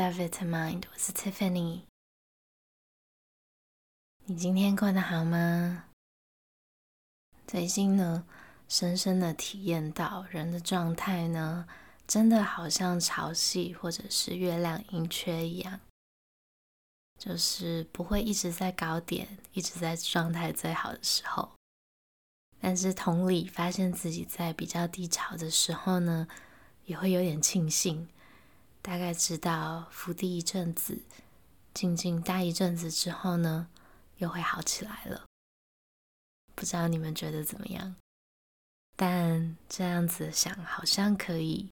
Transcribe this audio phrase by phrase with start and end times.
[0.00, 1.82] 到 Vitamind，我是 Tiffany。
[4.24, 5.84] 你今天过得好吗？
[7.46, 8.24] 最近呢，
[8.66, 11.68] 深深的体验到人的状态呢，
[12.06, 15.78] 真的好像潮汐或者是月亮盈缺一样，
[17.18, 21.52] 就是不会一直在高点，一直在状态最好的时候。
[22.58, 26.26] 但是同理，发现自己在比较低潮的时候呢，
[26.86, 28.08] 也会有点庆幸，
[28.82, 31.02] 大概知道伏低一阵子，
[31.74, 33.68] 静静待一阵子之后呢，
[34.16, 35.26] 又会好起来了。
[36.54, 37.96] 不知道你们觉得怎么样？
[38.96, 41.70] 但这样子想，好像可以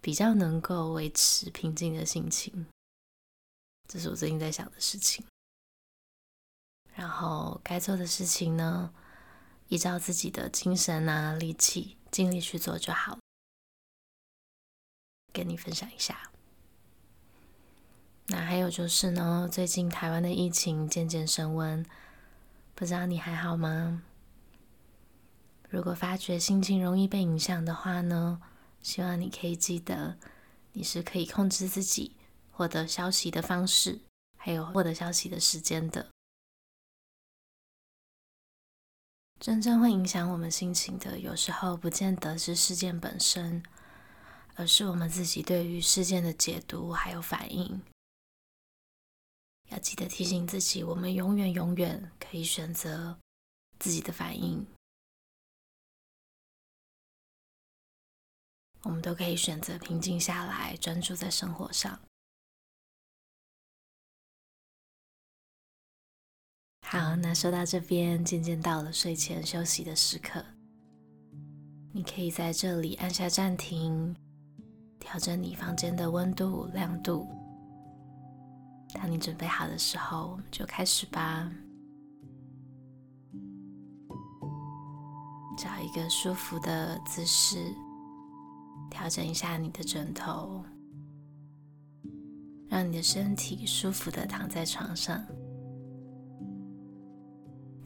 [0.00, 2.66] 比较能够维持平静的心情。
[3.88, 5.24] 这是我最近在想的事情。
[6.94, 8.92] 然后该做的事情呢，
[9.68, 13.18] 依照自己的精神啊、力气，尽力去做就好。
[15.36, 16.30] 跟你分享一下。
[18.28, 21.84] 那还有就是呢，最近台湾的疫情渐渐升温，
[22.74, 24.02] 不知道你还好吗？
[25.68, 28.40] 如果发觉心情容易被影响的话呢，
[28.80, 30.16] 希望你可以记得，
[30.72, 32.16] 你是可以控制自己
[32.50, 34.00] 获得消息的方式，
[34.36, 36.08] 还有获得消息的时间的。
[39.38, 43.62] 真正会影响我们心情的，有时候不见得是事件本身，
[44.56, 47.80] 而是我们自己对于事件的解读还有反应。
[49.68, 53.18] 要记得提醒自己，我们永远永远可以选择
[53.78, 54.66] 自己的反应，
[58.82, 62.00] 我们都可以选择平静下来，专注在生活上。
[66.82, 70.46] 好，那说到这边，渐渐到了睡前休息的时刻，
[71.92, 74.16] 你可以在这里按下暂停，
[75.06, 77.28] 调整你房间的温度、亮度。
[78.92, 81.48] 当你准备好的时候，我们就开始吧。
[85.56, 87.72] 找一个舒服的姿势，
[88.90, 90.64] 调整一下你的枕头，
[92.68, 95.24] 让你的身体舒服的躺在床上。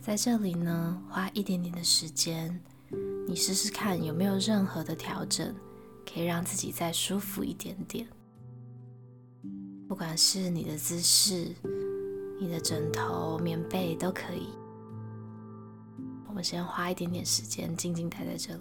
[0.00, 2.58] 在这里呢，花一点点的时间，
[3.28, 5.54] 你试试看有没有任何的调整，
[6.12, 8.06] 可以让自己再舒服一点点。
[9.88, 11.54] 不管是你的姿势、
[12.40, 14.48] 你的枕头、棉被都可以。
[16.26, 18.60] 我们先花一点点时间，静静待在这里。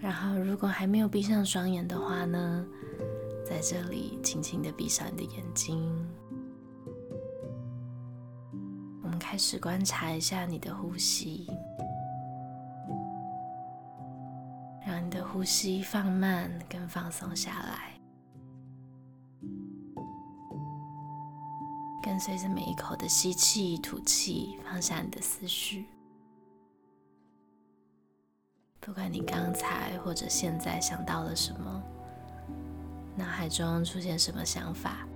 [0.00, 2.66] 然后，如果还没有闭上双眼的话呢，
[3.44, 6.08] 在这里轻轻的闭上你的眼睛。
[9.38, 11.46] 开始观察一下你的呼吸，
[14.84, 18.00] 让你的呼吸放慢跟放松下来，
[22.02, 25.86] 跟随着每一口的吸气、吐气，放下你的思绪。
[28.80, 31.80] 不管你刚才或者现在想到了什么，
[33.14, 35.06] 脑海中出现什么想法，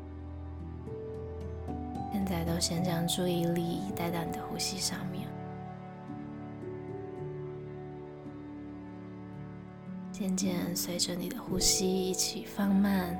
[2.33, 5.29] 在都先将注意力带到你的呼吸上面，
[10.11, 13.15] 渐渐随着你的呼吸一起放慢，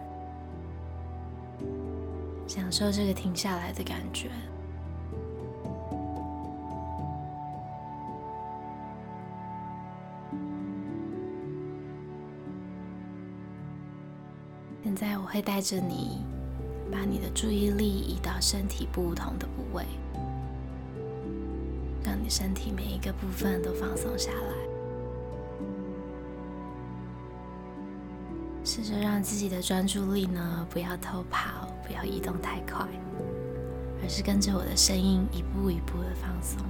[2.47, 4.31] 享受这个停下来的感觉。
[14.83, 16.25] 现在我会带着你，
[16.93, 19.85] 把你的注意力移到身体不同的部位，
[22.05, 24.55] 让你身体每一个部分都放松下来。
[28.65, 32.87] 试着让自己的专注力呢，不要偷跑，不要移动太快，
[34.03, 36.63] 而是跟着我的声音一步一步的放松。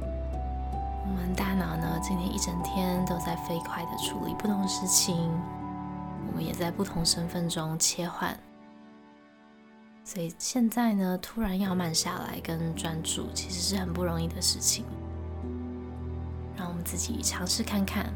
[0.00, 5.28] 我们大脑呢，今天一整天都在飞快的处理不同事情。
[6.40, 8.38] 也在不同身份中切换，
[10.04, 14.84] 所以现在呢，突然要慢下来跟专注，其实是很不容易的事情。
[16.56, 18.12] 让我们自己尝试看看。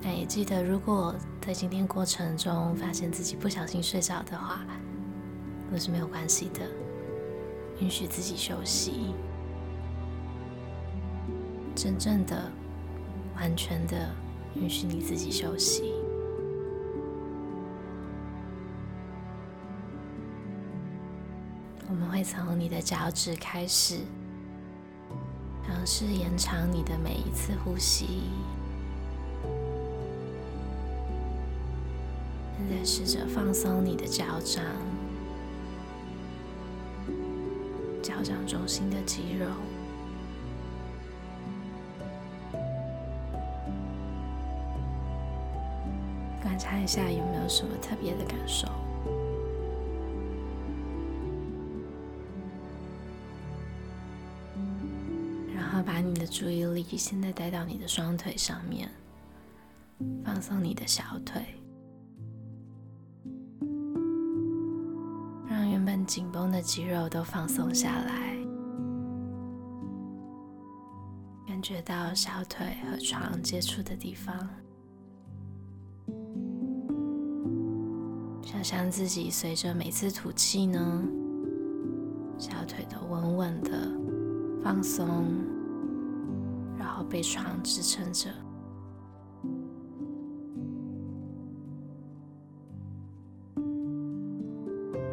[0.00, 4.60] 那也记得，如果在今天过程中发现自己不小心睡着的话，
[5.70, 6.60] 那是没有关系的，
[7.80, 9.14] 允许自己休息，
[11.74, 12.50] 真正的、
[13.36, 14.08] 完全的。
[14.54, 15.92] 允许你自己休息。
[21.88, 23.98] 我们会从你的脚趾开始，
[25.66, 28.30] 尝试延长你的每一次呼吸。
[32.56, 34.64] 现在试着放松你的脚掌，
[38.02, 39.46] 脚掌中心的肌肉。
[46.42, 48.66] 观察一下有没有什么特别的感受。
[55.54, 58.90] 然后把你的注意力现在带到你的双腿上面，
[60.24, 61.42] 放松你的小腿，
[65.48, 68.36] 让原本紧绷的肌肉都放松下来，
[71.46, 74.50] 感觉到小腿和床接触的地方，
[78.42, 81.02] 想象自己随着每次吐气呢，
[82.36, 83.70] 小腿都稳稳的
[84.62, 85.26] 放松。
[86.78, 88.28] 然后被床支撑着，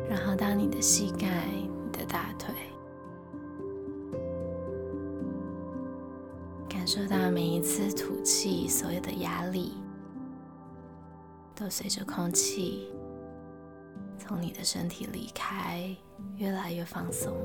[0.09, 2.53] 然后当你的膝盖、你的大腿，
[6.67, 9.73] 感受到每一次吐气，所有的压力
[11.53, 12.89] 都随着空气
[14.29, 15.89] 从你的身体离开，
[16.37, 17.35] 越来越放松。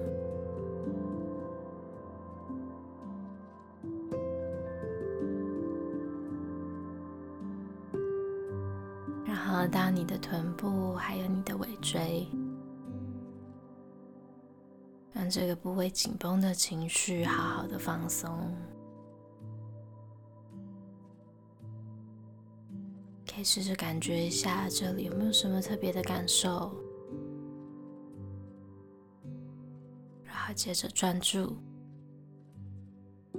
[9.24, 12.28] 然后到你的臀部还有你的尾椎，
[15.14, 18.54] 让这个部位紧绷的情绪好好的放松，
[23.44, 26.74] 试着感觉一下这里有没有什么特别的感受，
[30.24, 31.54] 然后接着专注，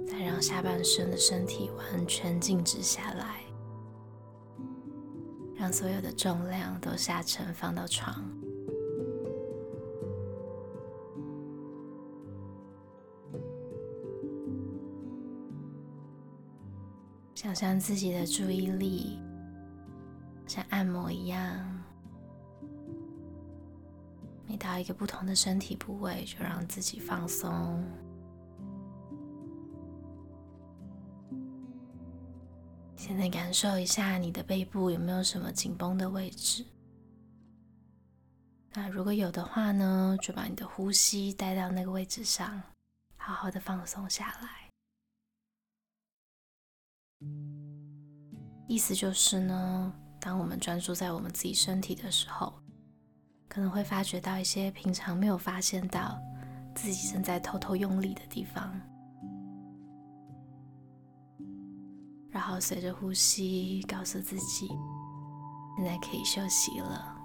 [0.06, 3.40] 再让下半身的身体完全静止下来。
[5.56, 8.14] 让所有的重量都下沉，放到床。
[17.34, 19.18] 想象自己的注意力
[20.46, 21.84] 像按摩一样，
[24.46, 27.84] 每到一个不同的身体部位，就让自己放松。
[32.94, 36.64] 现在感受一下你的背部有没有什么紧绷的位置？
[38.72, 42.62] 那如果有的话呢，就把你的呼吸带到那个位置上，
[43.16, 44.70] 好好的放松下来。
[48.68, 49.94] 意思就是呢，
[50.26, 52.52] 当我们专注在我们自己身体的时候，
[53.46, 56.18] 可能会发觉到一些平常没有发现到
[56.74, 58.74] 自己正在偷偷用力的地方。
[62.28, 64.66] 然后随着呼吸，告诉自己，
[65.76, 67.16] 现在可以休息了，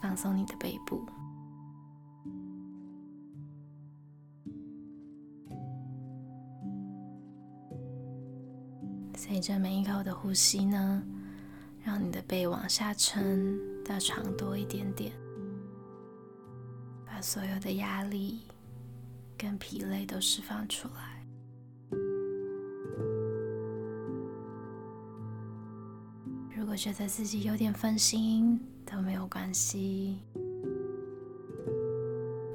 [0.00, 1.04] 放松你的背部。
[9.14, 11.02] 随着每一口的呼吸呢，
[11.82, 15.12] 让你的背往下沉到床多一点点，
[17.06, 18.40] 把所有的压力
[19.36, 21.26] 跟疲累都释放出来。
[26.54, 30.20] 如果觉得自己有点分心都没有关系，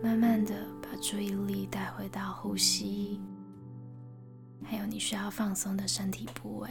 [0.02, 3.20] 慢慢的把注意力带回到呼吸，
[4.64, 6.70] 还有你需要放松的身体部位。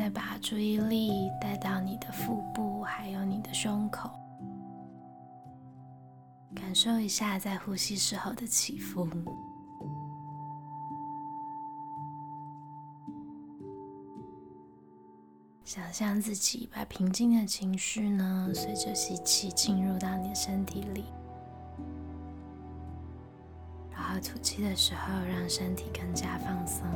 [0.00, 4.08] 在把注意力带到你的腹部，还有你的胸口。
[6.54, 9.06] 感受一下在呼吸时候的起伏，
[15.66, 21.04] 想象自己把平静的情绪呢，随着吸气进入到你的身体里，
[23.90, 26.88] 然后吐气的时候让身体更加放松。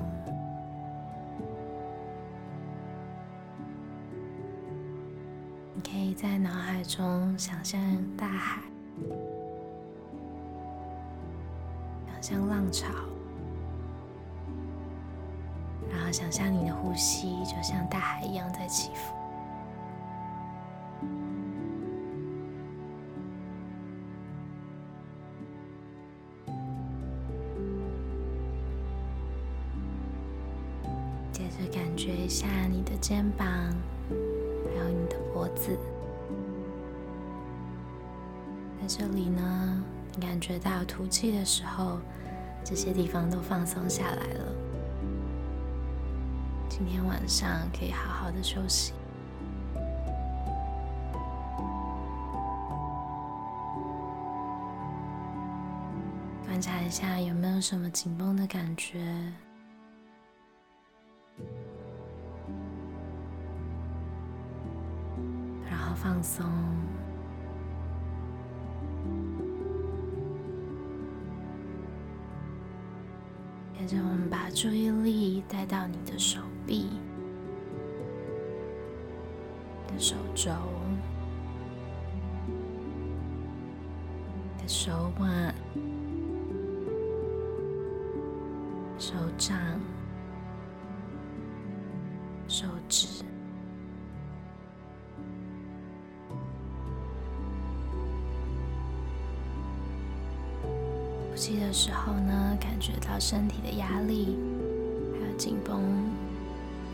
[6.25, 7.79] 在脑海中想象
[8.17, 8.63] 大海。
[12.19, 12.89] 想象浪潮，
[15.93, 19.15] 然后想象你的呼吸就像大海一样在起伏。
[31.31, 33.47] 接着感觉一下你的肩膀，
[34.09, 35.79] 还有你的脖子。
[38.87, 39.83] 在这里呢，
[40.15, 41.99] 你感觉到吐气的时候，
[42.63, 44.53] 这些地方都放松下来了。
[46.69, 48.93] 今天晚上可以好好的休息。
[56.45, 59.01] 观察一下有没有什么紧绷的感觉，
[65.71, 66.45] 然后放松。
[73.87, 76.89] 接着，我们把注意力带到你的手臂、
[79.87, 80.51] 的手肘、
[84.59, 85.55] 的手腕。
[88.97, 89.59] 手掌、
[92.49, 93.23] 手指，
[101.45, 104.39] 吸的时候呢，感觉到身体的压力
[105.13, 105.83] 还有紧绷，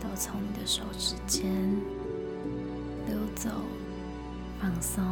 [0.03, 1.49] 都从你的手指间
[3.07, 3.49] 溜走，
[4.61, 5.05] 放松。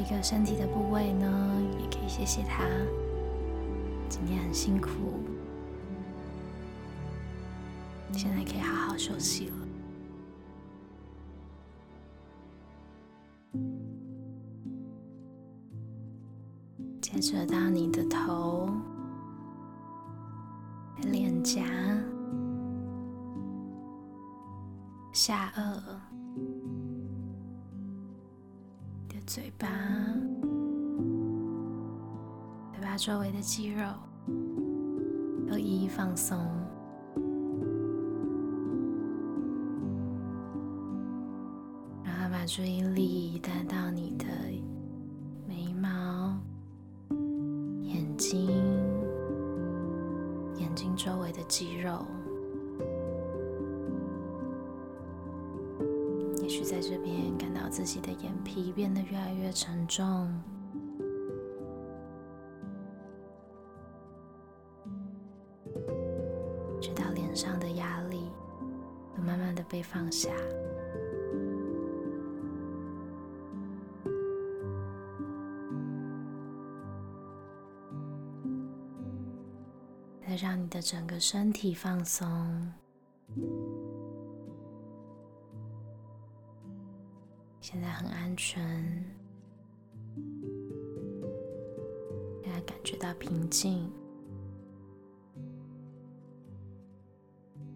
[0.00, 2.64] 一个身体的部位呢，也可以谢谢他。
[4.08, 4.88] 今天很辛苦，
[8.12, 9.67] 现在可以好好休息了。
[17.20, 18.70] 接着到你的头、
[21.02, 21.64] 脸颊、
[25.12, 25.60] 下颚、
[29.08, 29.20] 的。
[29.26, 29.66] 嘴巴，
[32.72, 33.82] 嘴巴周围的肌肉。
[35.50, 36.38] 都一一放松，
[42.04, 44.24] 然后把注意力带到你的
[51.48, 52.04] 肌肉。
[56.42, 60.32] 也许在这边感到自己的眼皮变得越来越沉重，
[66.80, 68.30] 直到脸上的压力
[69.14, 70.30] 都慢慢的被放下，
[80.40, 82.72] 让你的整个身体放松。
[87.60, 88.62] 现在很安全，
[92.42, 93.90] 现在感觉到平静，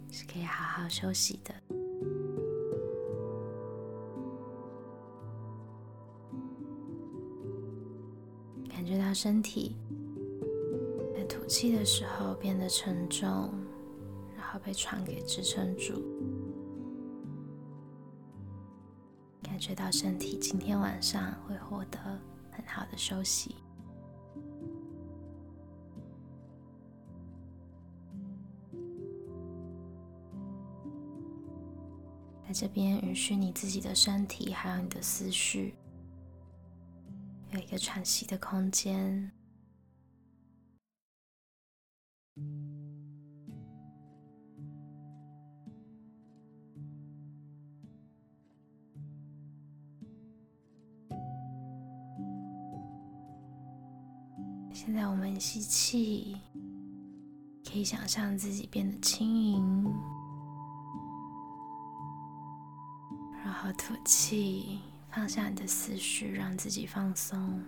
[0.09, 1.53] 是可以好好休息的。
[8.69, 9.77] 感觉到身体
[11.53, 13.53] 气的时候变得沉重，
[14.35, 16.03] 然后被床给支撑住。
[19.43, 21.99] 感觉到身体今天晚上会获得
[22.51, 23.55] 很好的休息，
[32.47, 35.75] 在这边允许你自己的身体还有你的思绪
[37.51, 39.31] 有一个喘息的空间。
[55.43, 56.37] 吸气，
[57.69, 59.93] 可以想象自己变得轻盈，
[63.43, 64.79] 然后吐气，
[65.11, 67.61] 放下你的思绪，让自己放松。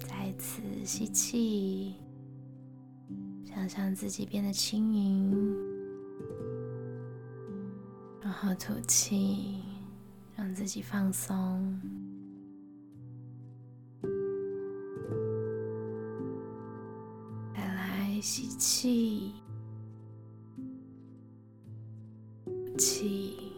[0.00, 1.94] 再一次吸气，
[3.46, 5.34] 想象自己变得轻盈，
[8.20, 9.62] 然后吐气，
[10.36, 11.80] 让自己放松。
[18.22, 19.34] 吸气，
[22.44, 23.52] 呼气。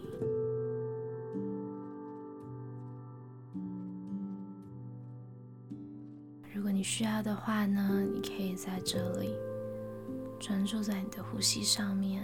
[6.51, 9.35] 如果你需要的话呢，你可以在这里
[10.39, 12.23] 专注在你的呼吸上面。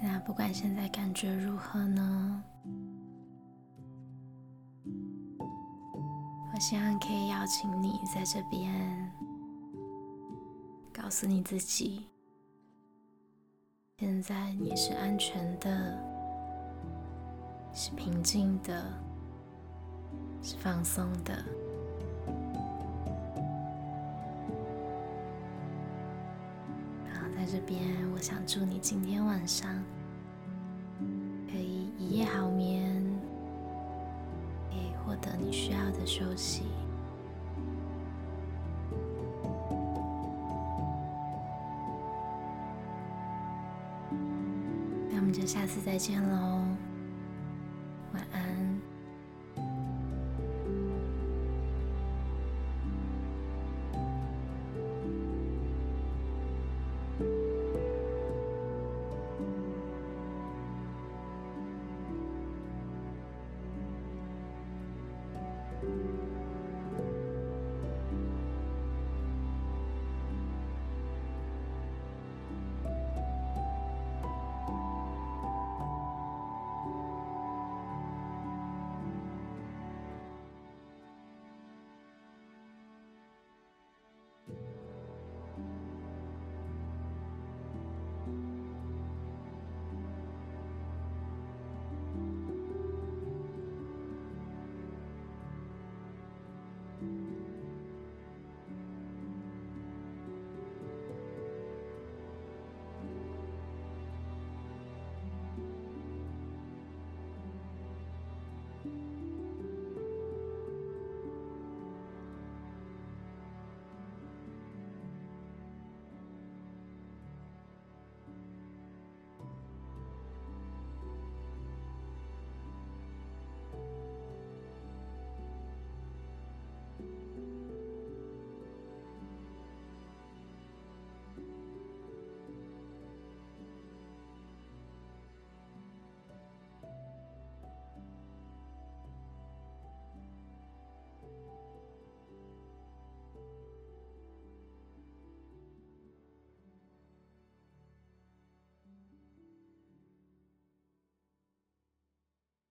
[0.00, 2.44] 那不管现在感觉如何呢？
[6.66, 9.12] 希望可以邀请你在这边，
[10.94, 12.06] 告诉你自己，
[13.98, 16.02] 现在你是安全的，
[17.74, 18.82] 是平静的，
[20.40, 21.34] 是放松的。
[27.06, 29.84] 然后在这边，我想祝你今天晚上
[45.84, 46.83] 再见喽。